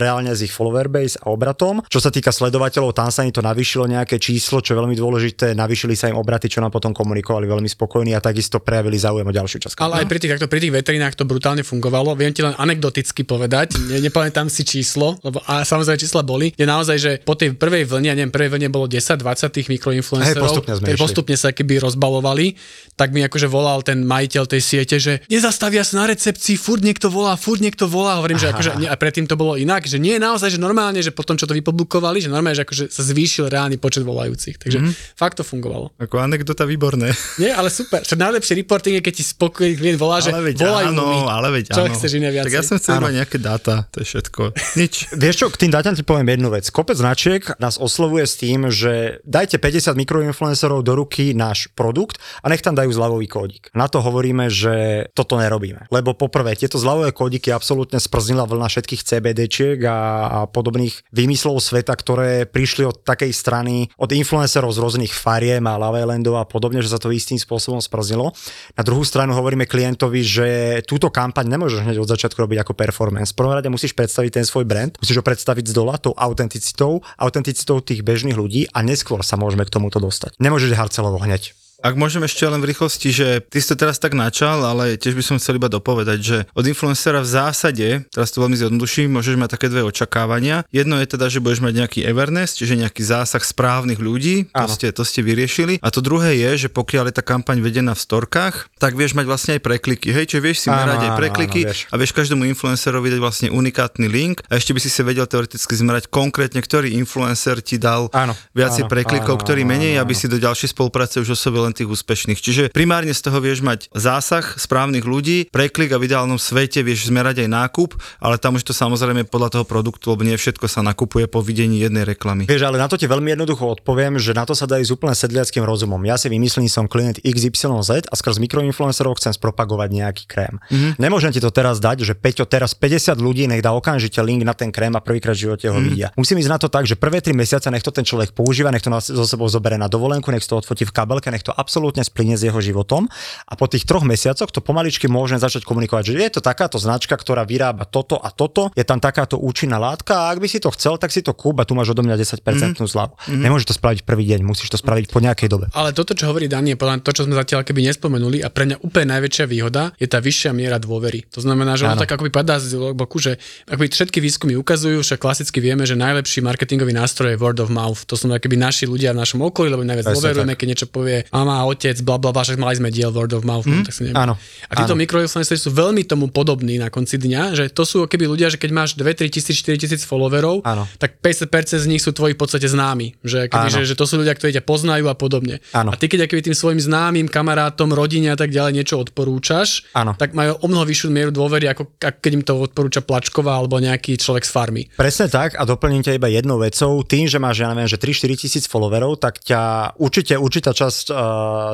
[0.00, 1.84] reálne z ich follower base a obratom.
[1.92, 5.52] Čo sa týka sledovateľov, tam sa im to navýšilo nejaké číslo, čo je veľmi dôležité,
[5.52, 9.34] navýšili sa im obraty, čo nám potom komunikovali veľmi spokojní a takisto prejavili záujem o
[9.34, 9.74] ďalšiu časť.
[9.84, 12.16] Ale aj pri tých, pri tých veterinách to brutálne fungovalo.
[12.16, 16.64] Viem ti len anekdoticky povedať, ne, nepamätám si číslo, lebo a samozrejme čísla boli, je
[16.64, 19.20] naozaj, že po tej prvej vlne, neviem, prvej vlne bolo 10-20
[19.52, 22.56] tých mikroinfluencerov influencerov, hey, postupne, ktorí postupne sa keby rozbalovali,
[22.96, 27.12] tak mi akože volal ten majiteľ tej siete, že nezastavia sa na recepcii, furt niekto
[27.12, 28.20] volá, furt niekto volá.
[28.20, 28.44] Hovorím, Aha.
[28.44, 31.36] že akože, a predtým to bolo inak, že nie je naozaj, že normálne, že potom,
[31.36, 34.56] čo to vypublikovali, že normálne, že akože sa zvýšil reálny počet volajúcich.
[34.56, 35.16] Takže mm-hmm.
[35.16, 35.92] fakt to fungovalo.
[36.00, 37.12] Ako anekdota výborné.
[37.42, 38.02] Nie, ale super.
[38.02, 41.18] Čo najlepší reporting je, keď ti spokojný klient volá, že ale veď volajú áno, mi.
[41.28, 41.92] ale veď čo áno.
[41.92, 42.48] chceš iné viacej?
[42.48, 44.42] Tak ja som chcel iba nejaké dáta, to je všetko.
[44.80, 44.94] Nič.
[45.12, 46.64] Vieš čo, k tým dátam ti poviem jednu vec.
[46.72, 52.50] Kopec značiek nás oslovuje s tým, že dajte 50 mikroinfluencerov do ruky náš produkt a
[52.50, 53.68] nech tam dajú zľavový kódik.
[53.76, 55.86] Na to hovoríme, že toto nerobíme.
[55.92, 61.92] Lebo poprvé, tieto zľavové kódiky absolútne sprznila vlna všetkých CBDčiek a, a podobných výmyslov sveta,
[61.92, 66.90] ktoré prišli od takej strany, od influencerov z rôznych fariem a Lavelandov a podobne, že
[66.90, 68.32] sa to istým spôsobom sprznilo.
[68.74, 70.48] Na druhú stranu hovoríme klientovi, že
[70.88, 73.34] túto kampaň nemôžeš hneď od začiatku robiť ako performance.
[73.34, 77.02] V prvom rade musíš predstaviť ten svoj brand, musíš ho predstaviť z dola tou autenticitou,
[77.18, 80.40] autenticitou tých bežných ľudí a neskôr sa môžeme k tomuto dostať.
[80.40, 81.52] Nemôžeš Harcelovo hneď.
[81.86, 85.14] Ak môžem ešte len v rýchlosti, že ty si to teraz tak načal, ale tiež
[85.14, 89.38] by som chcel iba dopovedať, že od influencera v zásade, teraz to veľmi zjednoduším, môžeš
[89.38, 90.66] mať také dve očakávania.
[90.74, 94.90] Jedno je teda, že budeš mať nejaký awareness, čiže nejaký zásah správnych ľudí, to ste,
[94.90, 95.78] to ste vyriešili.
[95.78, 99.26] A to druhé je, že pokiaľ je tá kampaň vedená v storkách, tak vieš mať
[99.30, 100.10] vlastne aj prekliky.
[100.10, 101.86] Hej, čiže vieš si merať aj prekliky áno, vieš.
[101.86, 105.78] a vieš každému influencerovi dať vlastne unikátny link a ešte by si si vedel teoreticky
[105.78, 110.18] zmerať konkrétne, ktorý influencer ti dal áno, viacej áno, preklikov, áno, ktorý menej, áno, aby
[110.18, 112.40] si do ďalšej spolupráce už osobil len tých úspešných.
[112.40, 117.12] Čiže primárne z toho vieš mať zásah správnych ľudí, preklik a v ideálnom svete vieš
[117.12, 120.80] zmerať aj nákup, ale tam už to samozrejme podľa toho produktu, lebo nie všetko sa
[120.80, 122.48] nakupuje po videní jednej reklamy.
[122.48, 125.12] Vieš, ale na to ti veľmi jednoducho odpoviem, že na to sa dá ísť úplne
[125.12, 126.00] sedliackým rozumom.
[126.08, 130.62] Ja si vymyslím, som klient XYZ a skrz mikroinfluencerov chcem spropagovať nejaký krém.
[130.70, 130.92] Mm-hmm.
[131.02, 134.54] Nemôžem ti to teraz dať, že Peťo, teraz 50 ľudí nech dá okamžite link na
[134.54, 135.86] ten krém a prvýkrát v živote ho mm-hmm.
[135.90, 136.08] vidia.
[136.14, 138.84] Musím ísť na to tak, že prvé 3 mesiace nech to ten človek používa, nech
[138.84, 142.36] to so sebou zoberie na dovolenku, nech to odfotí v kabelke, nech to absolútne splyne
[142.36, 143.08] s jeho životom
[143.48, 147.16] a po tých troch mesiacoch to pomaličky môžeme začať komunikovať, že je to takáto značka,
[147.16, 150.68] ktorá vyrába toto a toto, je tam takáto účinná látka a ak by si to
[150.76, 152.84] chcel, tak si to kúp a tu máš odo mňa 10% mm.
[152.84, 153.14] zľavu.
[153.32, 153.42] Mm.
[153.48, 155.66] Nemôžeš to spraviť prvý deň, musíš to spraviť po nejakej dobe.
[155.72, 158.68] Ale toto, čo hovorí Dani, je podľa to, čo sme zatiaľ keby nespomenuli a pre
[158.68, 161.24] mňa úplne najväčšia výhoda je tá vyššia miera dôvery.
[161.32, 163.40] To znamená, že ona tak akoby padá z boku, že
[163.70, 168.04] akoby všetky výskumy ukazujú, že klasicky vieme, že najlepší marketingový nástroj je word of mouth.
[168.10, 171.62] To sú akoby naši ľudia v našom okolí, lebo najviac dôverujeme, keď niečo povie mama,
[171.70, 174.34] otec, bla bla však mali sme diel word of mouth, mm, tak sa Áno.
[174.66, 178.50] A títo mikroinfluenceri sú veľmi tomu podobní na konci dňa, že to sú keby ľudia,
[178.50, 180.84] že keď máš 2, 3 tisíc, 4 tisíc followerov, áno.
[180.98, 183.18] tak 50% z nich sú tvoji v podstate známi.
[183.22, 185.62] Že, keby, že, že, to sú ľudia, ktorí ťa poznajú a podobne.
[185.70, 185.92] Áno.
[185.92, 190.18] A ty keď keby tým svojim známym, kamarátom, rodine a tak ďalej niečo odporúčaš, áno.
[190.18, 194.18] tak majú o mnoho vyššiu mieru dôvery, ako keď im to odporúča Plačková alebo nejaký
[194.18, 194.82] človek z farmy.
[194.96, 197.00] Presne tak a doplním ťa iba jednou vecou.
[197.04, 201.16] Tým, že máš, ja neviem, že 3-4 tisíc followerov, tak ťa určite určitá časť uh,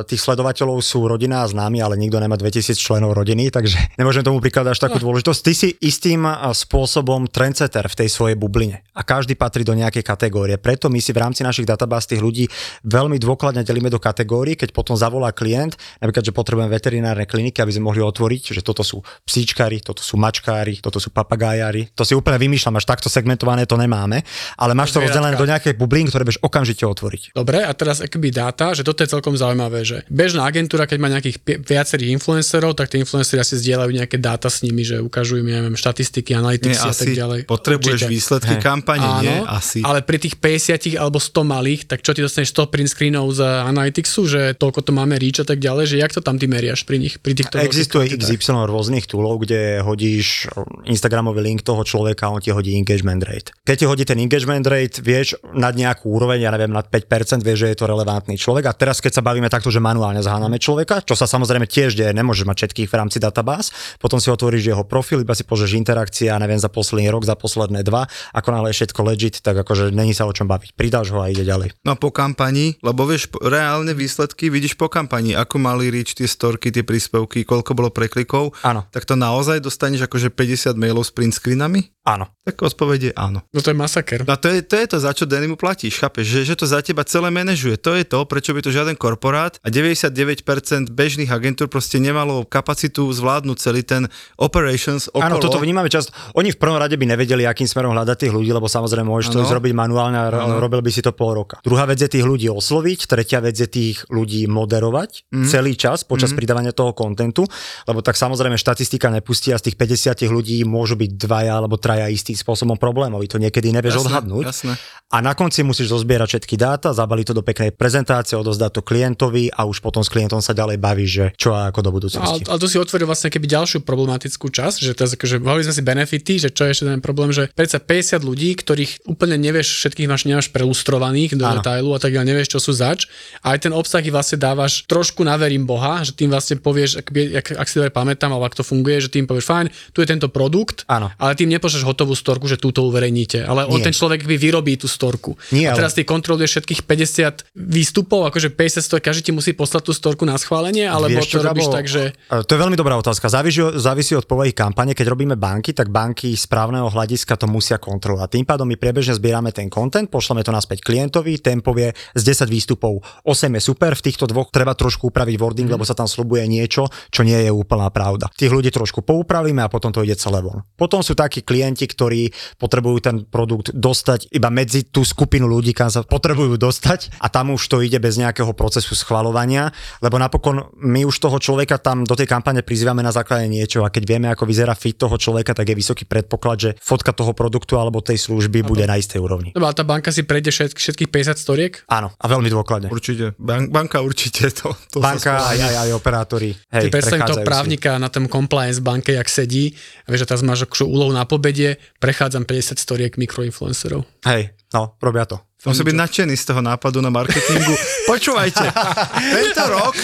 [0.07, 4.43] tých sledovateľov sú rodina a známi, ale nikto nemá 2000 členov rodiny, takže nemôžem tomu
[4.43, 5.11] prikladať až takú no.
[5.11, 5.41] dôležitosť.
[5.43, 10.57] Ty si istým spôsobom trendsetter v tej svojej bubline a každý patrí do nejakej kategórie.
[10.57, 12.49] Preto my si v rámci našich databáz tých ľudí
[12.85, 17.73] veľmi dôkladne delíme do kategórií, keď potom zavolá klient, napríklad, že potrebujem veterinárne kliniky, aby
[17.73, 21.93] sme mohli otvoriť, že toto sú psíčkári, toto sú mačkári, toto sú papagájári.
[21.95, 24.25] To si úplne vymýšľam, až takto segmentované to nemáme,
[24.57, 27.37] ale máš to rozdelené do nejakej bublín, ktoré budeš okamžite otvoriť.
[27.37, 30.99] Dobre, a teraz akoby dáta, že toto je celkom zaujímavé zaujímavé, že bežná agentúra, keď
[30.99, 35.45] má nejakých viacerých influencerov, tak tie influenceri asi zdieľajú nejaké dáta s nimi, že ukazujú
[35.45, 37.41] im, ja neviem, štatistiky, analytiky a tak ďalej.
[37.45, 38.13] Potrebuješ Určite.
[38.17, 38.65] výsledky Hej.
[38.65, 39.37] kampane, Áno, nie?
[39.45, 39.85] Asi.
[39.85, 43.45] ale pri tých 50 alebo 100 malých, tak čo ty dostaneš 100 print screenov z
[43.45, 46.89] Analyticsu, že toľko to máme reach a tak ďalej, že jak to tam ty meriaš
[46.89, 48.17] pri nich, pri týchto Existuje?
[48.17, 50.49] XY rôznych toolov, kde hodíš
[50.89, 53.53] Instagramový link toho človeka a on ti hodí engagement rate.
[53.69, 57.67] Keď ti hodí ten engagement rate, vieš nad nejakú úroveň, ja neviem, nad 5%, vieš,
[57.67, 58.71] že je to relevantný človek.
[58.71, 62.13] A teraz, keď sa bavíme takto, že manuálne zháňame človeka, čo sa samozrejme tiež deje,
[62.13, 66.37] nemôžeš mať všetkých v rámci databáz, potom si otvoríš jeho profil, iba si požeš interakcia,
[66.37, 68.05] neviem, za posledný rok, za posledné dva,
[68.37, 70.77] ako náhle je všetko legit, tak akože není sa o čom baviť.
[70.77, 71.73] Pridáš ho a ide ďalej.
[71.87, 76.29] No a po kampani, lebo vieš, reálne výsledky vidíš po kampani, ako mali reach tie
[76.29, 78.85] storky, tie príspevky, koľko bolo preklikov, Áno.
[78.93, 81.95] tak to naozaj dostaneš akože 50 mailov s print screenami?
[82.03, 82.27] Áno.
[82.43, 83.47] Tak odpoveď je áno.
[83.55, 84.27] No to je masaker.
[84.27, 86.67] No to je, to je to, za čo Danny mu platíš, chápeš, že, že to
[86.67, 87.79] za teba celé manažuje.
[87.79, 90.45] To je to, prečo by to žiaden korporát a 99%
[90.93, 95.25] bežných agentúr proste nemalo kapacitu zvládnuť celý ten operations okolo.
[95.25, 96.13] Áno, toto vnímame často.
[96.37, 99.41] Oni v prvom rade by nevedeli, akým smerom hľadať tých ľudí, lebo samozrejme môžeš to
[99.43, 99.49] Áno.
[99.49, 100.61] zrobiť manuálne a Áno.
[100.61, 101.59] robil by si to pol roka.
[101.65, 105.49] Druhá vec je tých ľudí osloviť, tretia vec je tých ľudí moderovať mm.
[105.49, 106.37] celý čas počas mm.
[106.39, 107.49] pridávania toho kontentu,
[107.89, 112.09] lebo tak samozrejme štatistika nepustí a z tých 50 ľudí môžu byť dvaja alebo traja
[112.13, 113.27] istým spôsobom problémoví.
[113.31, 114.45] To niekedy nevieš Jasné, odhadnúť.
[114.49, 114.73] jasné.
[115.13, 118.83] A na konci musíš zozbierať všetky dáta, zabaliť to do peknej prezentácie, odozdať to
[119.23, 121.95] klientovi a už potom s klientom sa ďalej bavíš, že čo a ako do Ale,
[121.95, 122.43] budúcnosti.
[122.51, 125.83] ale tu si otvoril vlastne keby ďalšiu problematickú časť, že teraz akože bavili sme si
[125.85, 130.09] benefity, že čo je ešte ten problém, že predsa 50 ľudí, ktorých úplne nevieš, všetkých
[130.11, 133.07] máš nemáš prelustrovaných do detailu a tak ďalej, nevieš, čo sú zač.
[133.47, 137.07] A aj ten obsah vlastne dávaš trošku na verím Boha, že tým vlastne povieš, ak,
[137.15, 140.09] ak, ak si dobre pamätám, alebo ak to funguje, že tým povieš, fajn, tu je
[140.11, 141.15] tento produkt, Áno.
[141.23, 144.91] ale tým nepošleš hotovú storku, že túto uverejníte, ale on ten človek by vyrobí tú
[144.91, 145.39] storku.
[145.55, 149.53] Nie, a ale- teraz ty kontroluješ všetkých 50 výstupov, akože 50 stork, každý ti musí
[149.53, 152.17] poslať tú storku na schválenie, alebo Vieš to robíš tak, že...
[152.33, 153.29] To je veľmi dobrá otázka.
[153.29, 154.97] Závisí, závisí od povahy kampane.
[154.97, 158.41] Keď robíme banky, tak banky z právneho hľadiska to musia kontrolovať.
[158.41, 162.49] Tým pádom my priebežne zbierame ten content, pošleme to naspäť klientovi, ten povie z 10
[162.49, 165.75] výstupov 8 je super, v týchto dvoch treba trošku upraviť wording, Mhm.
[165.77, 168.33] lebo sa tam slubuje niečo, čo nie je úplná pravda.
[168.33, 170.65] Tých ľudí trošku poupravíme a potom to ide celé von.
[170.81, 175.93] Potom sú takí klienti, ktorí potrebujú ten produkt dostať iba medzi tú skupinu ľudí, kam
[175.93, 181.03] sa potrebujú dostať a tam už to ide bez nejakého procesu schvalovania, lebo napokon my
[181.03, 184.47] už toho človeka tam do tej kampane prizývame na základe niečo a keď vieme, ako
[184.47, 188.63] vyzerá fit toho človeka, tak je vysoký predpoklad, že fotka toho produktu alebo tej služby
[188.63, 189.51] bude na istej úrovni.
[189.59, 191.73] No a tá banka si prejde všetk, všetkých 50 storiek?
[191.91, 192.89] Áno, a veľmi dôkladne.
[192.89, 193.35] Určite.
[193.37, 194.71] Ban- banka určite to.
[194.93, 196.51] to sa Banka aj, aj, aj operátori.
[196.71, 197.51] Hej, Ty predstavím toho prechádzajú si.
[197.51, 201.81] právnika na tom compliance banke, jak sedí a vieš, že teraz máš úlohu na pobede,
[201.99, 204.05] prechádzam 50 storiek mikroinfluencerov.
[204.29, 205.41] Hej, no, robia to.
[205.63, 207.71] Musí byť nadšený z toho nápadu na marketingu.
[208.11, 208.67] Počúvajte,
[209.15, 209.95] tento rok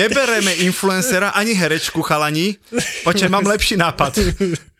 [0.00, 2.56] nebereme influencera ani herečku chalani.
[3.04, 4.16] Počkaj, mám lepší nápad.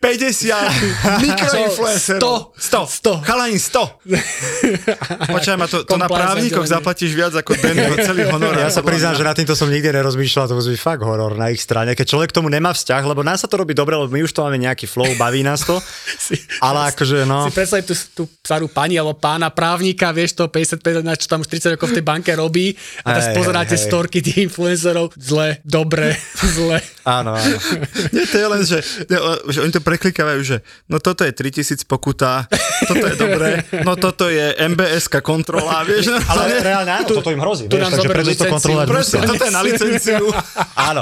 [0.05, 2.53] 50 mikroinfluencerov.
[2.53, 3.25] 100.
[3.25, 3.25] 100.
[3.25, 5.33] Chalani 100.
[5.33, 8.53] Počkaj ma, to, to na právnikoch zaplatíš viac ako Danny celý honor.
[8.53, 11.49] Ja sa priznám, že na týmto som nikdy nerozmýšľal, to musí byť fakt horor na
[11.49, 11.97] ich strane.
[11.97, 14.31] Keď človek k tomu nemá vzťah, lebo nás sa to robí dobre, lebo my už
[14.31, 15.81] to máme nejaký flow, baví nás to.
[16.67, 21.01] Ale akože no, Si predstav tú, tú starú pani alebo pána právnika, vieš to 55
[21.01, 23.83] na čo tam už 30 rokov v tej banke robí a teraz pozeráte hej.
[23.89, 26.13] storky tých influencerov, zle, dobre,
[26.55, 26.77] zle.
[27.05, 27.57] Áno, áno.
[28.15, 30.57] Nie, to je len, že, ne, že oni to preklikávajú, že
[30.89, 32.49] no toto je 3000 pokuta,
[32.89, 37.39] toto je dobré, no toto je MBS-ka kontrola, vieš, no, Ale reálne áno, toto im
[37.39, 37.69] hrozí.
[37.69, 40.25] tu vieš, nám takže preto to kontrolovať presne, toto je na licenciu.
[40.89, 41.01] Áno,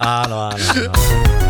[0.00, 0.56] áno, áno.
[0.56, 1.49] áno.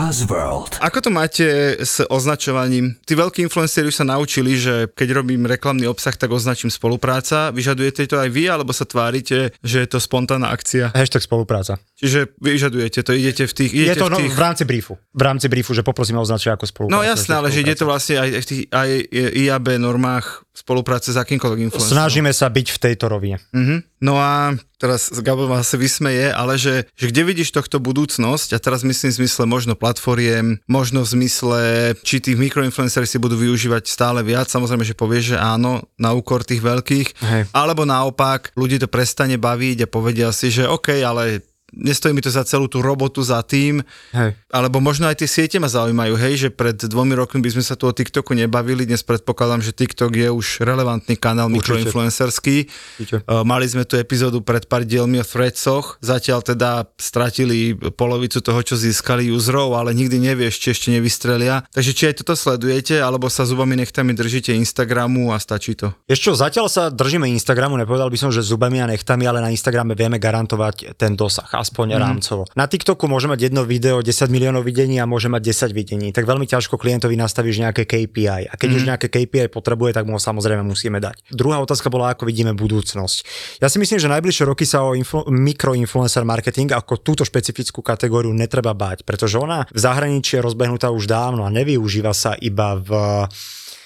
[0.00, 0.80] Buzzworld.
[0.80, 2.96] Ako to máte s označovaním?
[3.04, 7.52] Tí veľkí influenceri už sa naučili, že keď robím reklamný obsah, tak označím spolupráca.
[7.52, 10.96] Vyžadujete to aj vy, alebo sa tvárite, že je to spontánna akcia?
[10.96, 11.76] Hashtag spolupráca.
[12.00, 13.70] Čiže vyžadujete to, idete v tých...
[13.76, 14.32] Je Idete to v no, tých...
[14.32, 14.96] v rámci briefu.
[14.96, 16.96] V rámci briefu, že poprosíme označiť ako spolupráca.
[16.96, 18.88] No jasné, ale že ide to vlastne aj v tých aj
[19.36, 21.96] IAB normách spolupráce s akýmkoľvek influencerom.
[21.96, 23.40] Snažíme sa byť v tejto rovine.
[23.56, 23.88] Mhm.
[24.00, 28.58] No a teraz Gabo ma sa vysmeje, ale že, že kde vidíš tohto budúcnosť a
[28.60, 31.60] teraz myslím v zmysle možno platformiem, možno v zmysle,
[32.00, 36.48] či tých mikroinfluenceri si budú využívať stále viac, samozrejme, že povieš, že áno, na úkor
[36.48, 37.42] tých veľkých, Hej.
[37.52, 41.44] alebo naopak, ľudí to prestane baviť a povedia si, že OK, ale
[41.76, 43.84] nestojí mi to za celú tú robotu, za tým,
[44.16, 44.34] Hej.
[44.50, 47.76] alebo možno aj tie siete ma zaujímajú, hej, že pred dvomi rokmi by sme sa
[47.76, 52.66] tu o TikToku nebavili, dnes predpokladám, že TikTok je už relevantný kanál mikroinfluencerský.
[52.98, 53.22] Určite.
[53.28, 58.60] Uh, Mali sme tu epizódu pred pár dielmi o threadsoch, zatiaľ teda stratili polovicu toho,
[58.64, 61.66] čo získali userov, ale nikdy nevieš, či ešte nevystrelia.
[61.70, 65.92] Takže či aj toto sledujete, alebo sa zubami nechtami držíte Instagramu a stačí to.
[66.06, 69.48] Ešte čo, zatiaľ sa držíme Instagramu, nepovedal by som, že zubami a nechtami, ale na
[69.48, 72.00] Instagrame vieme garantovať ten dosah, aspoň mm.
[72.00, 72.42] rámcovo.
[72.56, 76.24] Na TikToku môže mať jedno video 10 miliónov videní a môže mať 10 videní, tak
[76.24, 78.48] veľmi ťažko klientovi nastavíš nejaké KPI.
[78.48, 78.76] A keď mm.
[78.76, 81.28] už nejaké KPI potrebuje, tak mu ho samozrejme musíme dať.
[81.28, 83.16] Druhá otázka bola, ako vidíme budúcnosť.
[83.60, 88.32] Ja si myslím, že najbližšie roky sa o influ- mikroinfluencer marketing ako túto špecifickú kategóriu
[88.32, 92.90] netreba báť, pretože ona v zahraničí je rozbehnutá už dávno a nevyužíva sa iba v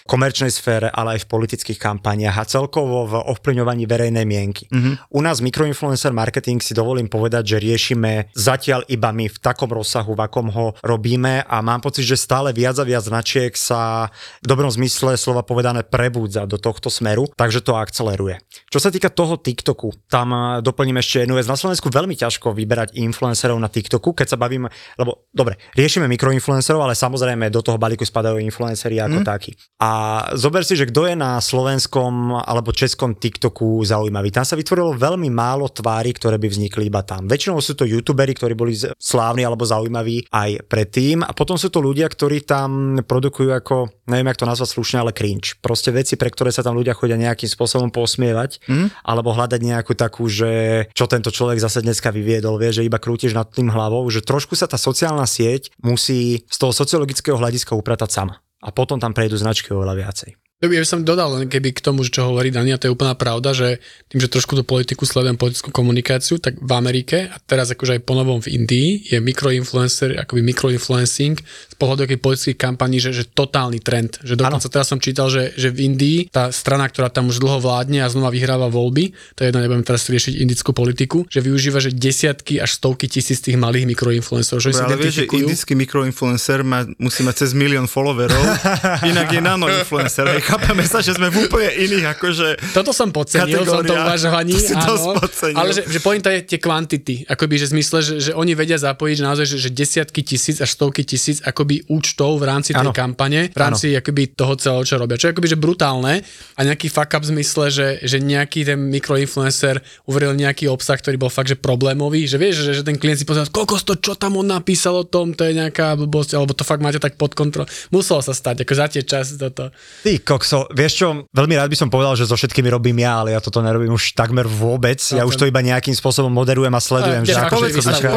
[0.04, 4.68] komerčnej sfére, ale aj v politických kampaniách a celkovo v ovplyvňovaní verejnej mienky.
[4.68, 5.08] Mm-hmm.
[5.16, 10.12] U nás mikroinfluencer marketing si dovolím povedať, že riešime zatiaľ iba my v takom rozsahu,
[10.12, 14.12] v akom ho robíme a mám pocit, že stále viac a viac značiek sa
[14.44, 18.44] v dobrom zmysle slova povedané prebúdza do tohto smeru, takže to akceleruje.
[18.68, 21.48] Čo sa týka toho TikToku, tam eh, doplním ešte jednu vec.
[21.48, 24.68] Na Slovensku veľmi ťažko vyberať influencerov na TikToku, keď sa bavíme,
[25.00, 29.26] lebo dobre, riešime mikroinfluencerov, ale samozrejme do toho balíku spadajú influenceri ako mm.
[29.26, 29.56] takí.
[29.80, 29.93] A
[30.36, 34.30] zober si, že kto je na slovenskom alebo českom TikToku zaujímavý.
[34.30, 37.26] Tam sa vytvorilo veľmi málo tvári, ktoré by vznikli iba tam.
[37.26, 41.24] Väčšinou sú to youtuberi, ktorí boli slávni alebo zaujímaví aj predtým.
[41.24, 45.16] A potom sú to ľudia, ktorí tam produkujú ako, neviem, jak to nazvať slušne, ale
[45.16, 45.56] cringe.
[45.58, 49.06] Proste veci, pre ktoré sa tam ľudia chodia nejakým spôsobom posmievať, mm.
[49.06, 53.32] alebo hľadať nejakú takú, že čo tento človek zase dneska vyviedol, vie, že iba krútiš
[53.32, 58.10] nad tým hlavou, že trošku sa tá sociálna sieť musí z toho sociologického hľadiska upratať
[58.12, 60.43] sama a potom tam prejdú značky oveľa viacej.
[60.62, 63.18] Ja by som dodal len keby k tomu, čo hovorí Dani, a to je úplná
[63.18, 67.74] pravda, že tým, že trošku tú politiku sledujem, politickú komunikáciu, tak v Amerike a teraz
[67.74, 73.10] akože aj ponovom v Indii je mikroinfluencer, akoby mikroinfluencing z pohľadu akých politických kampaní, že,
[73.10, 74.22] že totálny trend.
[74.22, 74.74] Že dokonca ano.
[74.78, 78.08] teraz som čítal, že, že v Indii tá strana, ktorá tam už dlho vládne a
[78.08, 82.62] znova vyhráva voľby, to je jedno, nebudem teraz riešiť indickú politiku, že využíva, že desiatky
[82.62, 84.62] až stovky tisíc tých malých mikroinfluencerov.
[84.62, 88.38] Že Dobre, ale vieš, že indický mikroinfluencer má, musí mať cez milión followerov,
[89.10, 90.44] inak je nanoinfluencer.
[90.54, 95.18] Chápeme sa, že sme v úplne iných akože Toto som podcenil, som to uvažovaní, áno,
[95.58, 99.14] ale že, že pointa je tie kvantity, akoby, že zmysle, že, že oni vedia zapojiť
[99.18, 102.94] že naozaj, že, že desiatky tisíc až stovky tisíc akoby účtov v rámci tej Áno.
[102.94, 105.18] kampane, v rámci akoby toho celého, čo robia.
[105.18, 106.22] Čo je akoby, že brutálne
[106.54, 111.18] a nejaký fuck up v zmysle, že, že nejaký ten mikroinfluencer uveril nejaký obsah, ktorý
[111.18, 114.14] bol fakt, že problémový, že vieš, že, že ten klient si pozerá, koľko to, čo
[114.14, 117.34] tam on napísal o tom, to je nejaká blbosť, alebo to fakt máte tak pod
[117.34, 117.66] kontrolou.
[117.90, 119.74] Muselo sa stať, ako za tie čas toto.
[120.02, 123.38] Ty kokso, vieš čo, veľmi rád by som povedal, že so všetkými robím ja, ale
[123.38, 124.98] ja toto nerobím už takmer vôbec.
[125.14, 127.22] Ja už to iba nejakým spôsobom moderujem a sledujem.
[127.22, 127.56] Že ako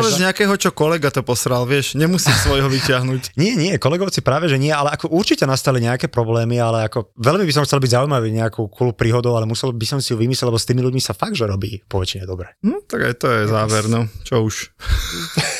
[0.01, 0.25] Povedz, no?
[0.25, 3.32] nejakého, čo kolega to posral, vieš, nemusíš svojho vyťahnuť.
[3.41, 7.45] Nie, nie, kolegovci práve, že nie, ale ako určite nastali nejaké problémy, ale ako veľmi
[7.45, 10.49] by som chcel byť zaujímavý nejakou cool príhodou, ale musel by som si ju vymyslieť,
[10.49, 12.58] lebo s tými ľuďmi sa fakt, že robí po väčšine dobre.
[12.65, 14.73] Hm, tak aj to je záver, no, čo už.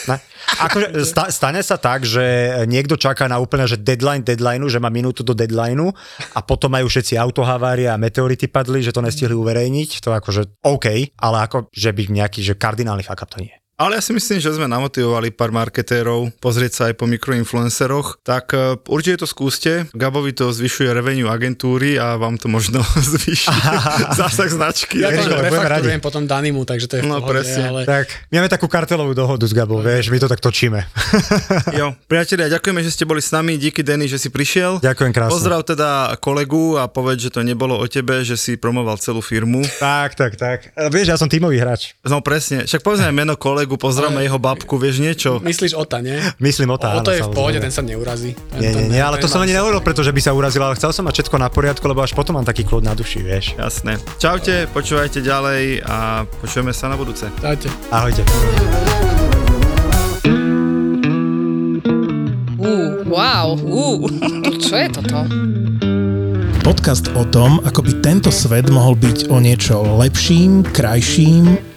[0.48, 2.24] Akože sta, stane sa tak, že
[2.66, 5.92] niekto čaká na úplne, že deadline deadlineu, že má minútu do deadlineu
[6.34, 11.14] a potom majú všetci autohavárie a meteority padli, že to nestihli uverejniť, to akože OK,
[11.20, 13.54] ale ako, že by nejaký, že kardinálny up to nie.
[13.78, 18.50] Ale ja si myslím, že sme namotivovali pár marketérov pozrieť sa aj po mikroinfluenceroch, tak
[18.50, 19.86] uh, určite to skúste.
[19.94, 22.82] Gabovi to zvyšuje revenue agentúry a vám to možno
[23.14, 23.54] zvýši
[24.18, 24.98] zásah značky.
[24.98, 27.70] Ja to refakturujem potom Danimu, takže to je v No, pohode, presne.
[27.70, 27.86] ale...
[27.86, 30.82] Tak, my máme takú kartelovú dohodu s Gabou, vieš, my to tak točíme.
[31.70, 34.82] Jo, priatelia, ďakujeme, že ste boli s nami, díky Denny, že si prišiel.
[34.82, 35.38] Ďakujem krásne.
[35.38, 39.62] Pozdrav teda kolegu a povedz, že to nebolo o tebe, že si promoval celú firmu.
[39.78, 40.74] Tak, tak, tak.
[40.74, 41.94] E, Vieš, ja som tímový hráč.
[42.02, 45.44] No presne, však povedzme meno kolegu, pozdravme jeho babku, vieš niečo?
[45.44, 46.16] Myslíš Ota, nie?
[46.40, 48.32] Myslím o tá, O, to je v pohode, ten sa neurazí.
[48.56, 50.96] Ten, Nie, nie, nie, ale to som ani nehovoril, pretože by sa urazil, ale chcel
[50.96, 53.60] som mať všetko na poriadku, lebo až potom mám taký kľud na duši, vieš.
[53.60, 54.00] Jasné.
[54.16, 57.28] Čaute, počúvajte ďalej a počujeme sa na budúce.
[57.44, 57.68] Dajte.
[57.92, 58.24] Ahojte.
[62.62, 64.08] Uh, wow, uh,
[64.64, 65.28] čo je toto?
[66.68, 71.77] Podcast o tom, ako by tento svet mohol byť o niečo lepším, krajším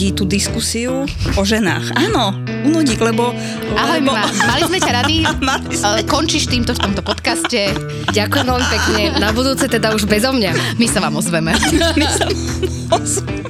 [0.00, 1.04] Unudí tú diskusiu
[1.36, 1.92] o ženách.
[1.92, 2.32] Áno,
[2.64, 3.36] unudiť, lebo...
[3.76, 4.16] Ahoj, lebo...
[4.16, 5.28] Mima, mali sme ťa rady.
[5.76, 6.00] Sme.
[6.08, 7.76] Končíš týmto v tomto podcaste.
[8.08, 9.02] Ďakujem veľmi pekne.
[9.20, 10.80] Na budúce teda už bezo mňa.
[10.80, 11.52] My sa vám ozveme.
[12.00, 12.24] My sa
[12.96, 13.44] ozveme.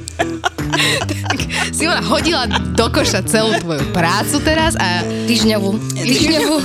[1.71, 5.07] Simona hodila do koša celú tvoju prácu teraz a...
[5.07, 5.71] Týždňovú.
[6.03, 6.55] Týždňovú.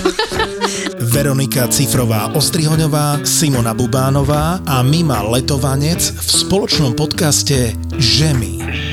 [1.14, 8.86] Veronika Cifrová Ostrihoňová, Simona Bubánová a Mima Letovanec v spoločnom podcaste Žemy.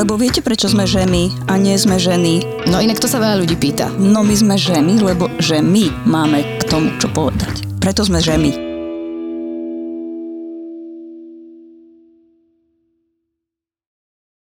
[0.00, 2.64] Lebo viete, prečo sme ženy a nie sme ženy?
[2.72, 3.92] No inak to sa veľa ľudí pýta.
[4.00, 7.68] No my sme ženy, lebo že my máme k tomu čo povedať.
[7.84, 8.69] Preto sme ženy.